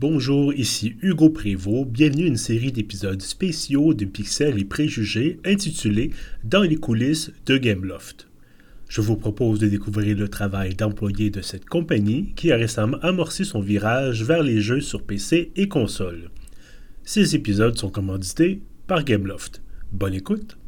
[0.00, 1.90] Bonjour, ici Hugo Prévost.
[1.90, 6.08] Bienvenue à une série d'épisodes spéciaux de Pixels et Préjugés intitulée
[6.42, 8.26] Dans les coulisses de Gameloft.
[8.88, 13.44] Je vous propose de découvrir le travail d'employés de cette compagnie qui a récemment amorcé
[13.44, 16.30] son virage vers les jeux sur PC et console.
[17.04, 19.60] Ces épisodes sont commandités par Gameloft.
[19.92, 20.59] Bonne écoute!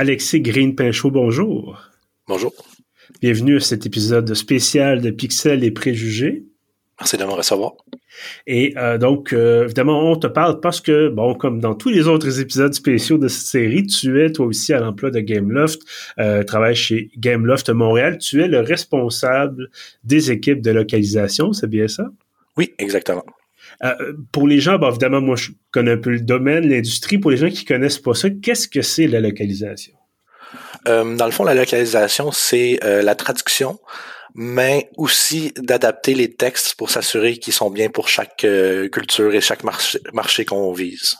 [0.00, 1.78] Alexis Green-Pinchot, bonjour.
[2.26, 2.54] Bonjour.
[3.20, 6.46] Bienvenue à cet épisode spécial de Pixels et Préjugés.
[6.98, 7.74] Merci de me recevoir.
[8.46, 12.08] Et euh, donc, euh, évidemment, on te parle parce que, bon, comme dans tous les
[12.08, 15.82] autres épisodes spéciaux de cette série, tu es toi aussi à l'emploi de Gameloft,
[16.18, 18.16] euh, travailles chez Gameloft Montréal.
[18.16, 19.68] Tu es le responsable
[20.02, 22.04] des équipes de localisation, c'est bien ça?
[22.56, 23.26] Oui, exactement.
[23.82, 27.18] Euh, pour les gens, bon, évidemment, moi, je connais un peu le domaine, l'industrie.
[27.18, 29.94] Pour les gens qui connaissent pas ça, qu'est-ce que c'est la localisation?
[30.88, 33.78] Euh, dans le fond, la localisation, c'est euh, la traduction,
[34.34, 38.46] mais aussi d'adapter les textes pour s'assurer qu'ils sont bien pour chaque
[38.92, 41.16] culture et chaque marché, marché qu'on vise.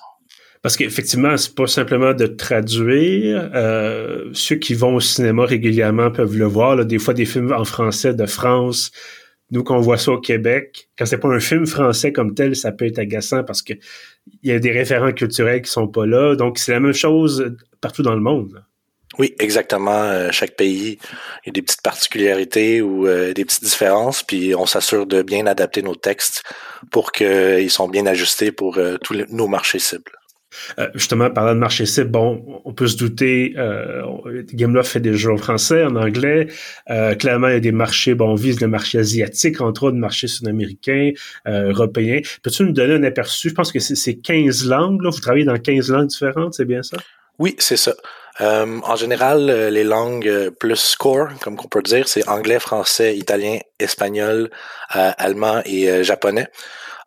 [0.62, 3.50] Parce qu'effectivement, c'est pas simplement de traduire.
[4.34, 6.76] ceux qui vont au cinéma régulièrement peuvent le voir.
[6.76, 8.90] Là, des fois, des films en français de France,
[9.50, 12.72] nous, quand voit ça au Québec, quand c'est pas un film français comme tel, ça
[12.72, 13.72] peut être agaçant parce que
[14.42, 16.36] il y a des référents culturels qui sont pas là.
[16.36, 18.62] Donc, c'est la même chose partout dans le monde.
[19.18, 20.02] Oui, exactement.
[20.02, 20.98] Euh, chaque pays,
[21.46, 25.82] a des petites particularités ou euh, des petites différences, puis on s'assure de bien adapter
[25.82, 26.44] nos textes
[26.92, 30.19] pour qu'ils sont bien ajustés pour euh, tous nos marchés cibles.
[30.78, 34.02] Euh, justement, parlant de marché cible, bon, on peut se douter, euh,
[34.82, 36.48] fait des jeux en français, en anglais.
[36.90, 39.94] Euh, clairement, il y a des marchés, bon, on vise le marché asiatique, entre autres,
[39.94, 41.12] le marché sud-américain,
[41.46, 42.20] euh, européen.
[42.42, 43.50] Peux-tu nous donner un aperçu?
[43.50, 45.10] Je pense que c'est 15 langues, là.
[45.10, 46.96] Vous travaillez dans 15 langues différentes, c'est bien ça?
[47.38, 47.94] Oui, c'est ça.
[48.40, 54.50] en général, les langues plus core, comme on peut dire, c'est anglais, français, italien, espagnol,
[54.88, 56.48] allemand et japonais.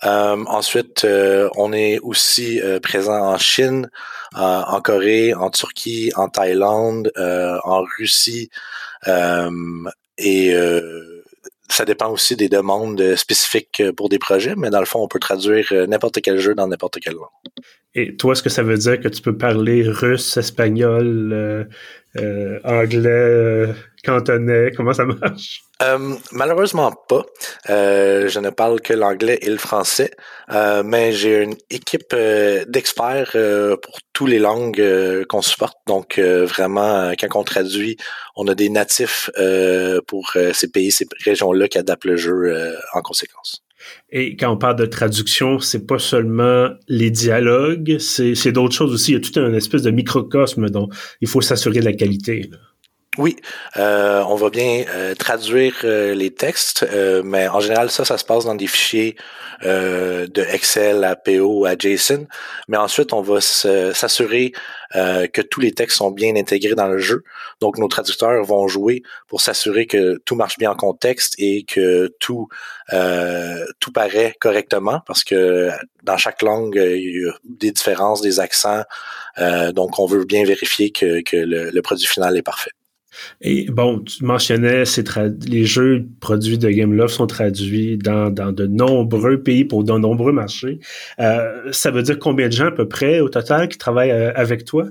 [0.05, 3.89] Euh, ensuite, euh, on est aussi euh, présent en Chine,
[4.35, 8.49] en Corée, en Turquie, en Thaïlande, en Russie
[10.17, 10.55] et
[11.69, 15.19] ça dépend aussi des demandes spécifiques pour des projets, mais dans le fond, on peut
[15.19, 17.27] traduire n'importe quel jeu dans n'importe quelle langue.
[17.95, 21.67] Et toi, est-ce que ça veut dire que tu peux parler russe, espagnol,
[22.17, 24.71] euh, anglais, euh, cantonais?
[24.75, 25.61] Comment ça marche?
[25.83, 27.25] Euh, malheureusement pas.
[27.67, 30.11] je ne parle que l'anglais et le français,
[30.83, 32.15] mais j'ai une équipe
[32.67, 33.35] d'experts
[33.81, 35.77] pour toutes les langues qu'on supporte.
[35.87, 37.97] Donc vraiment, quand on traduit,
[38.35, 39.29] on a des natifs
[40.07, 43.63] pour ces pays, ces régions-là qui adaptent le jeu en conséquence.
[44.11, 49.11] Et quand on parle de traduction, c'est pas seulement les dialogues, c'est d'autres choses aussi.
[49.11, 50.89] Il y a tout un espèce de microcosme dont
[51.21, 52.49] il faut s'assurer de la qualité.
[53.19, 53.35] Oui,
[53.77, 56.83] euh, on va bien euh, traduire euh, les textes,
[57.23, 59.15] mais en général, ça, ça se passe dans des fichiers
[59.61, 62.27] de Excel à PO à JSON.
[62.67, 64.51] Mais ensuite, on va s'assurer
[64.93, 67.23] que tous les textes sont bien intégrés dans le jeu.
[67.61, 72.13] Donc, nos traducteurs vont jouer pour s'assurer que tout marche bien en contexte et que
[72.19, 72.49] tout
[73.79, 75.69] tout paraît correctement, parce que
[76.03, 78.83] dans chaque langue, il y a des différences, des accents.
[79.71, 82.71] donc, on veut bien vérifier que, que le produit final est parfait.
[83.41, 84.83] Et bon, tu mentionnais,
[85.47, 90.79] les jeux produits de Gameloft sont traduits dans, de nombreux pays pour de nombreux marchés.
[91.19, 94.31] Euh, ça veut dire combien de gens à peu près au total qui travaillent euh,
[94.35, 94.87] avec toi?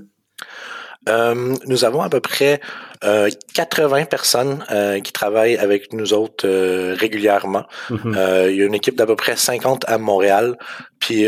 [1.09, 2.61] Euh, nous avons à peu près
[3.01, 6.47] 80 euh, personnes euh, qui travaillent avec nous autres
[6.93, 7.65] régulièrement.
[7.89, 8.15] Mhm.
[8.49, 10.57] il y a une équipe d'à peu près 50 à Montréal,
[10.99, 11.27] puis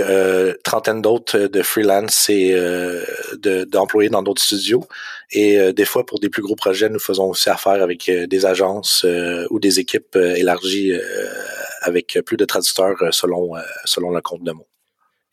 [0.64, 2.56] trentaine d'autres de freelance et
[3.68, 4.86] d'employés dans d'autres studios.
[5.32, 9.06] Et des fois, pour des plus gros projets, nous faisons aussi affaire avec des agences
[9.50, 10.94] ou des équipes élargies
[11.82, 13.54] avec plus de traducteurs selon
[13.84, 14.68] selon le compte de mots.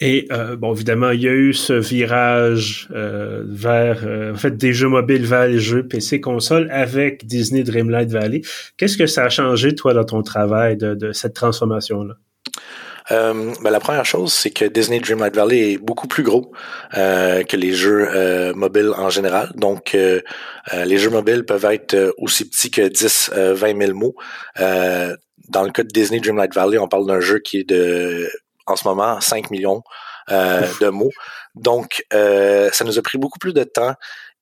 [0.00, 4.56] Et euh, bon, évidemment, il y a eu ce virage euh, vers, euh, en fait,
[4.56, 8.42] des jeux mobiles vers les jeux PC console avec Disney Dreamlight Valley.
[8.77, 12.15] Qu'est-ce que ça a changé, toi, dans ton travail de, cette transformation-là?
[13.10, 16.53] Ben, la première chose, c'est que Disney Dreamlight Valley est beaucoup plus gros
[16.95, 19.50] que les jeux mobiles en général.
[19.54, 19.95] Donc,
[20.72, 24.15] les jeux mobiles peuvent être aussi petits que 10, 20 000 mots.
[24.56, 28.30] dans le cas de Disney Dreamlight Valley, on parle d'un jeu qui est de
[28.66, 29.82] en ce moment 5 millions
[30.30, 31.10] euh, de mots.
[31.54, 33.94] Donc, ça nous a pris beaucoup plus de temps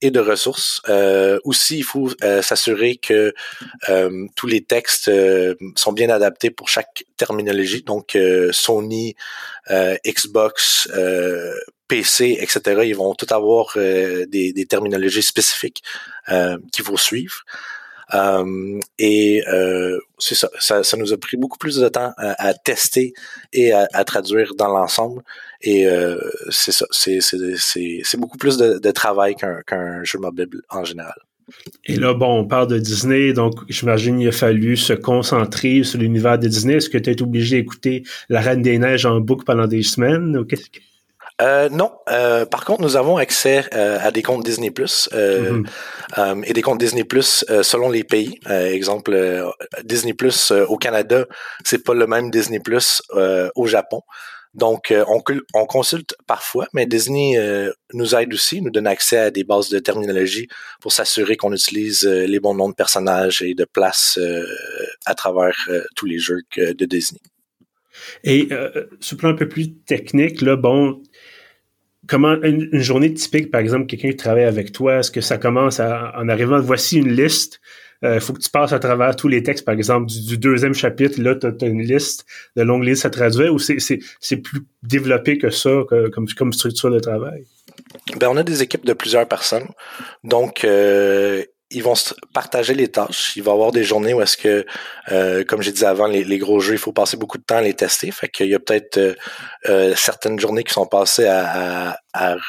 [0.02, 0.80] et de ressources.
[0.88, 3.34] Euh, aussi, il faut euh, s'assurer que
[3.88, 5.10] euh, tous les textes
[5.76, 7.82] sont bien adaptés pour chaque terminologie.
[7.82, 8.16] Donc,
[8.52, 9.14] Sony,
[10.06, 10.88] Xbox,
[11.88, 12.82] PC, etc.
[12.84, 15.82] Ils vont tout avoir des, des, terminologies spécifiques
[16.72, 17.44] qu'il faut suivre.
[18.14, 23.12] Euh, et euh, c'est ça, ça, nous a pris beaucoup plus de temps à, tester
[23.52, 25.22] et à, traduire dans l'ensemble.
[25.62, 26.18] Et euh,
[26.50, 31.18] c'est ça, c'est, beaucoup plus de, travail qu'un, jeu mobile en général.
[31.84, 35.98] Et là, bon, on parle de Disney, donc j'imagine qu'il a fallu se concentrer sur
[35.98, 36.74] l'univers de Disney.
[36.74, 40.36] Est-ce que tu es obligé d'écouter La Reine des Neiges en boucle pendant des semaines?
[40.36, 40.46] Ou.
[41.40, 41.92] Euh, non.
[42.10, 45.64] Euh, par contre, nous avons accès euh, à des comptes Disney Plus mhm.
[46.44, 48.38] et des comptes Disney Plus selon les pays.
[48.48, 49.16] exemple,
[49.84, 51.26] Disney Plus au Canada,
[51.64, 53.02] c'est pas le même Disney Plus
[53.54, 54.02] au Japon.
[54.52, 55.22] Donc, on,
[55.54, 57.38] on, consulte parfois, mais Disney
[57.92, 60.48] nous aide aussi, nous donne accès à des bases de terminologie
[60.80, 64.18] pour s'assurer qu'on utilise les bons noms de personnages et de places
[65.06, 65.56] à travers
[65.94, 67.20] tous les jeux de Disney.
[68.24, 68.48] Et
[68.98, 71.00] ce plan un peu plus technique, là, bon,
[72.10, 75.78] comment une, journée typique, par exemple, quelqu'un qui travaille avec toi, est-ce que ça commence
[75.78, 77.60] en arrivant, voici une liste,
[78.02, 80.74] il euh, faut que tu passes à travers tous les textes, par exemple, du, deuxième
[80.74, 82.26] chapitre, là, tu as, une liste
[82.56, 86.98] de longues listes à traduire, ou c'est plus développé que ça, comme, comme structure de
[86.98, 87.44] travail?
[88.18, 89.68] Ben, on a des équipes de plusieurs personnes.
[90.24, 93.36] Donc, euh, ils vont se partager les tâches.
[93.36, 94.66] Il va y avoir des journées où est-ce que,
[95.12, 97.62] euh, comme j'ai dit avant, les, gros jeux, il faut passer beaucoup de temps à
[97.62, 98.10] les tester.
[98.10, 99.14] Fait qu'il y a peut-être euh,
[99.68, 101.96] euh, certaines journées qui sont passées à,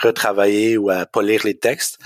[0.01, 1.99] retravailler ou à polir les textes.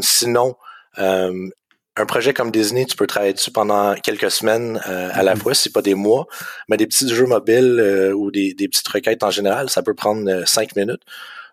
[0.00, 0.54] sinon,
[0.96, 5.38] un projet comme Disney, tu peux travailler dessus pendant quelques semaines à la mm-hmm.
[5.38, 6.28] fois, c'est pas des mois,
[6.68, 10.46] mais des petits jeux mobiles ou des, des, petites requêtes en général, ça peut prendre
[10.46, 11.02] cinq minutes.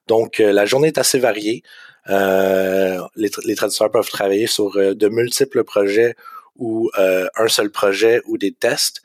[0.06, 1.64] Donc, la journée est assez variée.
[2.10, 6.16] Euh, les, les, traducteurs peuvent travailler sur euh, de multiples projets
[6.56, 9.02] ou euh, un seul projet ou des tests.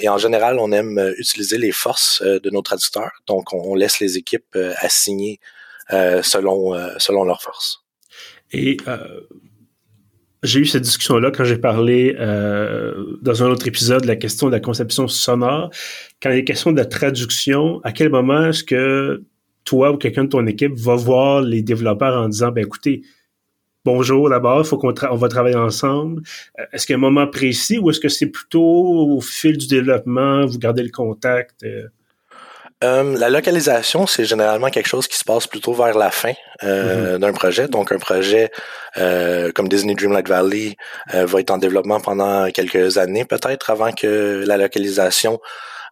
[0.00, 3.12] et en général, on aime utiliser les forces de nos traducteurs.
[3.28, 5.38] Donc, on, laisse les équipes assigner
[5.90, 7.84] selon, selon leurs forces.
[8.50, 8.76] Et
[10.42, 12.12] j'ai eu cette discussion-là quand j'ai parlé
[13.22, 15.70] dans un autre épisode de la question de la conception sonore.
[16.20, 19.22] Quand il est question de la traduction, à quel moment est-ce que
[19.64, 23.02] toi ou quelqu'un de ton équipe va voir les développeurs en disant, ben écoutez,
[23.84, 26.22] bonjour d'abord, il faut qu'on on va travailler ensemble.
[26.58, 29.58] Euh, est-ce qu'il y a un moment précis ou est-ce que c'est plutôt au fil
[29.58, 31.62] du développement, vous gardez le contact?
[31.64, 31.88] Euh?
[32.82, 36.32] Euh, la localisation, c'est généralement quelque chose qui se passe plutôt vers la fin
[36.62, 37.16] mm-hmm.
[37.18, 37.66] d'un projet.
[37.66, 38.50] Donc, un projet
[39.54, 40.76] comme Disney Dreamlight Valley
[41.10, 45.40] va être en développement pendant quelques années, peut-être avant que la localisation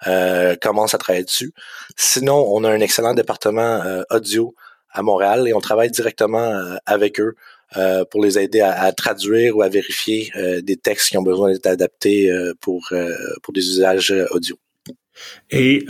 [0.07, 1.53] euh, commence à travailler dessus.
[1.97, 4.55] Sinon, on a un excellent département euh, audio
[4.91, 7.35] à Montréal et on travaille directement euh, avec eux
[8.11, 10.31] pour les aider à, traduire ou à vérifier
[10.63, 14.59] des textes qui ont besoin d'être adaptés pour, des usages audio.
[15.51, 15.87] Et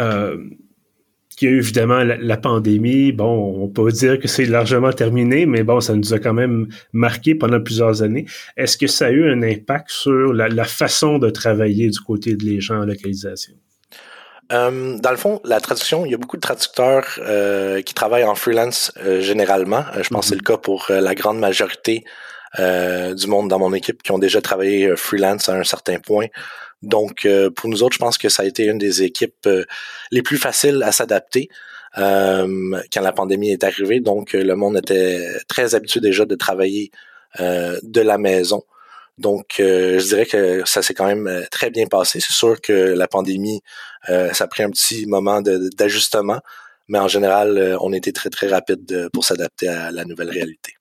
[1.43, 3.11] il y a eu évidemment la, pandémie.
[3.11, 6.69] Bon, on peut dire que c'est largement terminé, mais bon, ça nous a quand même
[6.93, 8.27] marqué pendant plusieurs années.
[8.57, 12.37] Est-ce que ça a eu un impact sur la, la façon de travailler du côté
[12.37, 13.55] de les gens en localisation?
[14.53, 18.25] Euh, dans le fond, la traduction, il y a beaucoup de traducteurs euh, qui travaillent
[18.25, 19.85] en freelance euh, généralement.
[20.01, 22.05] je pense que c'est le cas pour la grande majorité
[22.59, 26.27] du monde dans mon équipe qui ont déjà travaillé freelance à un certain point.
[26.83, 27.27] Donc,
[27.57, 29.49] pour nous autres, je pense que ça a été une des équipes
[30.11, 31.49] les plus faciles à s'adapter
[31.97, 34.01] quand la pandémie est arrivée.
[34.01, 36.91] Donc, le monde était très habitué déjà de travailler
[37.39, 38.63] de la maison.
[39.23, 42.19] Donc, euh, je dirais que ça s'est quand même euh, très bien passé.
[42.19, 43.61] C'est sûr que la pandémie,
[44.11, 46.41] euh, ça a pris un petit moment d'ajustement,
[46.89, 50.73] mais en général, on était très, très rapide pour s'adapter à la nouvelle réalité.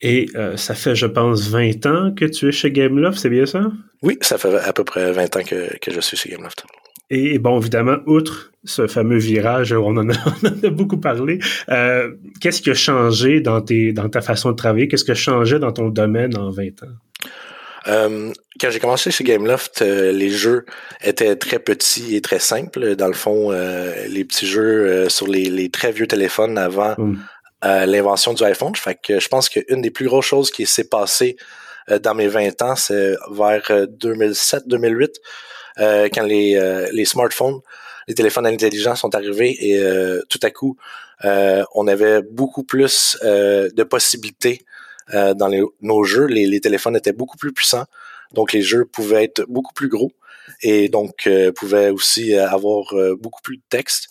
[0.00, 3.72] Et ça fait, je pense, 20 ans que tu es chez Gameloft, c'est bien ça?
[4.02, 6.64] Oui, ça fait à peu près 20 ans que, je suis chez Gameloft.
[7.10, 11.38] Et bon, évidemment, outre ce fameux virage, on en a, beaucoup parlé,
[12.40, 14.86] qu'est-ce qui a changé dans, tes, dans ta façon de travailler?
[14.86, 16.96] Qu'est-ce qui a changé dans ton domaine en 20 ans?
[17.88, 20.66] Euh, quand j'ai commencé chez Gameloft, euh, les jeux
[21.02, 22.94] étaient très petits et très simples.
[22.96, 27.16] Dans le fond, euh, les petits jeux sur les, très vieux téléphones avant mm.
[27.62, 28.74] l'invention du iPhone.
[28.76, 31.36] Fait que je pense qu'une des plus grosses choses qui s'est passée
[32.02, 35.08] dans mes 20 ans, c'est vers 2007-2008,
[36.14, 37.60] quand les, les smartphones,
[38.06, 39.82] les téléphones intelligents sont arrivés et
[40.28, 40.76] tout à coup,
[41.24, 44.64] on avait beaucoup plus de possibilités
[45.14, 47.86] euh, dans nos jeux, les, téléphones étaient beaucoup plus puissants,
[48.32, 50.12] donc les jeux pouvaient être beaucoup plus gros
[50.62, 54.08] et donc euh, pouvaient aussi avoir euh, beaucoup plus de texte.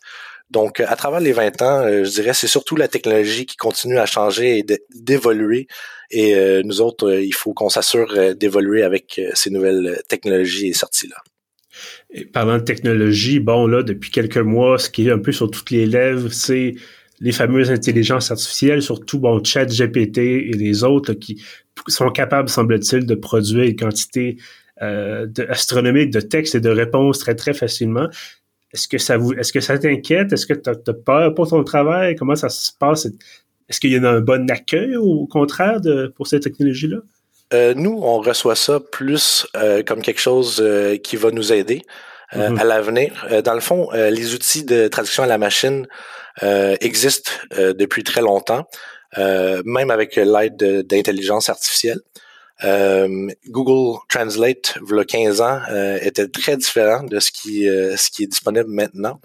[0.50, 4.06] Donc, à travers les 20 ans, je dirais, c'est surtout la technologie qui continue à
[4.06, 5.68] changer et d'évoluer.
[6.10, 11.16] Et nous autres, il faut qu'on s'assure d'évoluer avec ces nouvelles technologies et sorties-là.
[12.10, 15.50] Et parlant de technologie, bon, là, depuis quelques mois, ce qui est un peu sur
[15.50, 16.76] toutes les lèvres, c'est
[17.22, 21.42] les fameuses intelligences artificielles, surtout bon, ChatGPT et les autres qui
[21.88, 24.38] sont capables, semble-t-il, de produire une quantité
[24.82, 28.08] euh, astronomique de textes et de réponses très très facilement.
[28.74, 30.34] Est-ce que ça vous, est-ce que ça t'inquiète?
[30.34, 32.16] Est-ce que tu as, peur pour ton travail?
[32.16, 33.06] Comment ça se passe?
[33.70, 35.80] Est-ce qu'il y a un bon accueil au contraire
[36.16, 36.98] pour cette technologie-là
[37.54, 40.64] euh, nous, on reçoit ça plus euh, comme quelque chose
[41.04, 41.82] qui va nous aider
[42.34, 42.60] mm-hmm.
[42.60, 43.28] à l'avenir.
[43.44, 45.88] dans le fond, les outils de traduction à la machine
[46.42, 48.68] existent depuis très longtemps,
[49.18, 50.58] même avec l'aide
[50.88, 52.00] d'intelligence artificielle.
[52.64, 55.62] Google Translate, il y a 15 ans,
[56.02, 59.20] était très différent de ce qui, ce qui est disponible maintenant.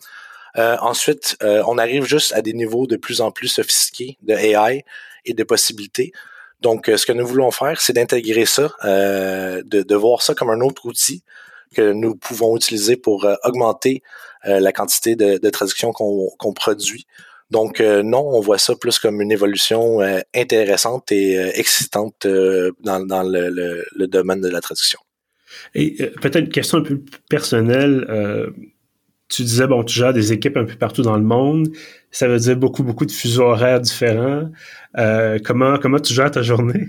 [0.57, 4.85] ensuite, on arrive juste à des niveaux de plus en plus sophistiqués de AI
[5.25, 6.13] et de possibilités.
[6.61, 10.51] Donc, euh, ce que nous voulons faire, c'est d'intégrer ça, euh, de, voir ça comme
[10.51, 11.23] un autre outil
[11.75, 14.03] que nous pouvons utiliser pour euh, augmenter
[14.45, 17.05] la quantité de, traductions qu'on produit.
[17.51, 19.99] Donc, non, on voit ça plus comme une évolution
[20.37, 25.01] intéressante et excitante dans, le, domaine de la traduction.
[25.75, 28.07] Et peut-être une question un peu personnelle
[29.29, 31.69] tu disais, bon, tu gères des équipes un peu partout dans le monde.
[32.11, 34.51] Ça veut dire beaucoup, beaucoup de fuseaux horaires différents.
[34.99, 36.87] Euh, comment, comment tu gères ta journée?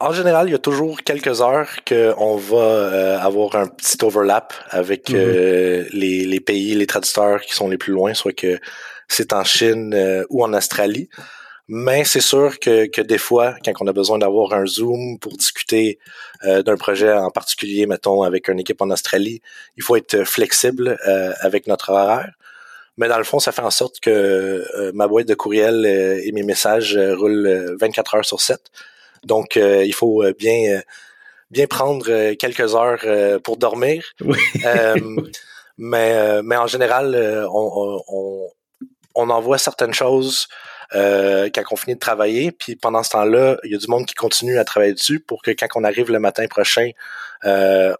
[0.00, 4.02] Euh, en général, il y a toujours quelques heures qu'on va euh, avoir un petit
[4.04, 5.88] overlap avec mm-hmm.
[5.92, 8.58] les, les, pays, les traducteurs qui sont les plus loin, soit que
[9.08, 11.08] c'est en Chine ou en Australie.
[11.72, 15.36] Mais c'est sûr que, que, des fois, quand on a besoin d'avoir un Zoom pour
[15.36, 16.00] discuter
[16.44, 19.40] euh, d'un projet en particulier, mettons, avec une équipe en Australie,
[19.76, 22.32] il faut être flexible euh, avec notre horaire.
[22.96, 26.32] Mais dans le fond, ça fait en sorte que euh, ma boîte de courriel et
[26.32, 28.60] mes messages roulent 24 heures sur 7.
[29.24, 30.80] Donc, il faut bien
[31.50, 33.04] bien prendre quelques heures
[33.42, 34.04] pour dormir.
[35.78, 38.50] mais, mais en général, on, on,
[39.14, 40.48] on envoie certaines choses
[40.94, 42.52] euh, quand on finit de travailler.
[42.52, 45.42] Puis pendant ce temps-là, il y a du monde qui continue à travailler dessus pour
[45.42, 46.90] que quand on arrive le matin prochain,
[47.44, 47.94] euh,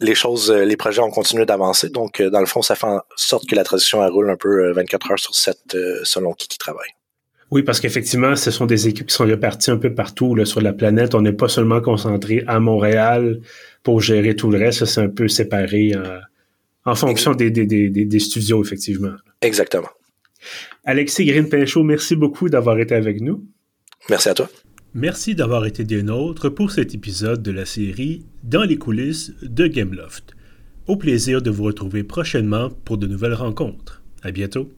[0.00, 1.90] les choses, les projets ont continué d'avancer.
[1.90, 4.36] Donc, euh, dans le fond, ça fait en sorte que la transition elle roule un
[4.36, 5.58] peu 24 heures sur 7
[6.04, 6.90] selon qui qui travaille.
[7.50, 10.60] Oui, parce qu'effectivement, ce sont des équipes qui sont réparties un peu partout là, sur
[10.60, 11.14] la planète.
[11.14, 13.40] On n'est pas seulement concentré à Montréal
[13.82, 14.84] pour gérer tout le reste.
[14.84, 15.94] C'est un peu séparé
[16.84, 19.14] en fonction des, des, des, des, studios, effectivement.
[19.42, 19.88] Exactement.
[20.84, 23.44] Alexis Green-Pinchot, merci beaucoup d'avoir été avec nous.
[24.08, 24.48] Merci à toi.
[24.94, 29.66] Merci d'avoir été des nôtres pour cet épisode de la série Dans les coulisses de
[29.66, 30.34] Gameloft.
[30.86, 34.02] Au plaisir de vous retrouver prochainement pour de nouvelles rencontres.
[34.22, 34.72] À bientôt.